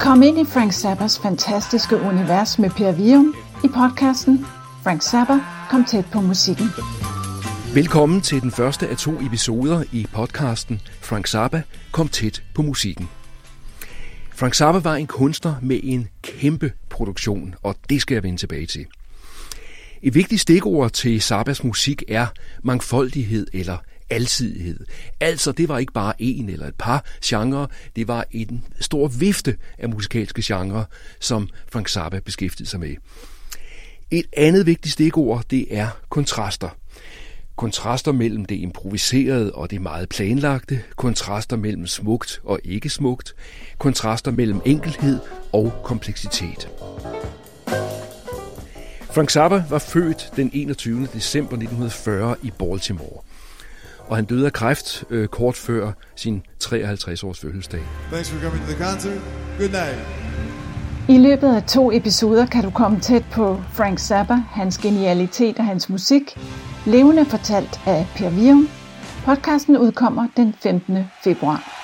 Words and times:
Kom 0.00 0.22
ind 0.22 0.38
i 0.38 0.44
Frank 0.44 0.72
Zappas 0.72 1.18
fantastiske 1.18 1.96
univers 1.96 2.58
med 2.58 2.70
Per 2.70 2.92
Vium 2.92 3.34
i 3.64 3.68
podcasten 3.68 4.46
Frank 4.82 5.02
Zappa 5.02 5.38
kom 5.70 5.84
tæt 5.84 6.04
på 6.12 6.20
musikken. 6.20 6.66
Velkommen 7.74 8.20
til 8.20 8.42
den 8.42 8.50
første 8.50 8.88
af 8.88 8.96
to 8.96 9.20
episoder 9.20 9.84
i 9.92 10.06
podcasten 10.12 10.80
Frank 11.00 11.26
Zappa 11.26 11.62
kom 11.92 12.08
tæt 12.08 12.42
på 12.54 12.62
musikken. 12.62 13.08
Frank 14.34 14.54
Zappa 14.54 14.78
var 14.78 14.94
en 14.94 15.06
kunstner 15.06 15.54
med 15.62 15.80
en 15.82 16.08
kæmpe 16.22 16.72
produktion, 16.90 17.54
og 17.62 17.74
det 17.90 18.00
skal 18.00 18.14
jeg 18.14 18.22
vende 18.22 18.38
tilbage 18.38 18.66
til. 18.66 18.86
Et 20.02 20.14
vigtigt 20.14 20.40
stikord 20.40 20.90
til 20.90 21.22
Zappas 21.22 21.64
musik 21.64 22.02
er 22.08 22.26
mangfoldighed 22.62 23.46
eller 23.52 23.76
alsidighed. 24.10 24.80
Altså, 25.20 25.52
det 25.52 25.68
var 25.68 25.78
ikke 25.78 25.92
bare 25.92 26.14
en 26.18 26.48
eller 26.48 26.66
et 26.66 26.74
par 26.78 27.04
genrer, 27.24 27.66
det 27.96 28.08
var 28.08 28.24
en 28.30 28.64
stor 28.80 29.08
vifte 29.08 29.56
af 29.78 29.88
musikalske 29.88 30.42
genrer, 30.44 30.84
som 31.20 31.48
Frank 31.72 31.88
Zappa 31.88 32.20
beskæftigede 32.20 32.70
sig 32.70 32.80
med. 32.80 32.96
Et 34.10 34.26
andet 34.36 34.66
vigtigt 34.66 34.92
stikord, 34.92 35.44
det 35.50 35.76
er 35.76 35.88
kontraster. 36.08 36.68
Kontraster 37.56 38.12
mellem 38.12 38.44
det 38.44 38.54
improviserede 38.54 39.52
og 39.52 39.70
det 39.70 39.80
meget 39.80 40.08
planlagte, 40.08 40.82
kontraster 40.96 41.56
mellem 41.56 41.86
smukt 41.86 42.40
og 42.44 42.60
ikke 42.64 42.90
smukt, 42.90 43.34
kontraster 43.78 44.30
mellem 44.30 44.60
enkelhed 44.64 45.18
og 45.52 45.72
kompleksitet. 45.84 46.68
Frank 49.12 49.30
Zappa 49.30 49.64
var 49.70 49.78
født 49.78 50.30
den 50.36 50.50
21. 50.52 51.08
december 51.14 51.52
1940 51.52 52.36
i 52.42 52.50
Baltimore. 52.58 53.22
Og 54.08 54.16
han 54.16 54.24
døde 54.24 54.46
af 54.46 54.52
kræft 54.52 55.04
øh, 55.10 55.28
kort 55.28 55.56
før 55.56 55.92
sin 56.16 56.42
53-års 56.64 57.40
fødselsdag. 57.40 57.80
Thanks 58.10 58.30
for 58.30 58.40
coming 58.40 58.66
to 58.66 58.72
the 58.72 58.84
concert. 58.84 59.20
Good 59.58 59.70
night. 59.70 59.98
I 61.08 61.18
løbet 61.18 61.54
af 61.54 61.62
to 61.62 61.92
episoder 61.92 62.46
kan 62.46 62.64
du 62.64 62.70
komme 62.70 63.00
tæt 63.00 63.24
på 63.32 63.62
Frank 63.72 63.98
Zappa, 63.98 64.34
hans 64.34 64.78
genialitet 64.78 65.58
og 65.58 65.64
hans 65.64 65.88
musik, 65.88 66.38
levende 66.86 67.24
fortalt 67.24 67.80
af 67.86 68.06
Per 68.16 68.30
Vium. 68.30 68.68
Podcasten 69.24 69.76
udkommer 69.76 70.28
den 70.36 70.54
15. 70.62 70.98
februar. 71.24 71.81